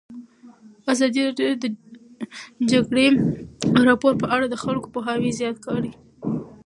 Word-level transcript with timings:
ازادي 0.91 1.21
راډیو 1.27 1.51
د 1.63 1.63
د 1.63 1.65
جګړې 2.71 3.07
راپورونه 3.87 4.21
په 4.21 4.27
اړه 4.35 4.45
د 4.49 4.55
خلکو 4.63 4.87
پوهاوی 4.93 5.35
زیات 5.39 5.57
کړی. 5.65 5.91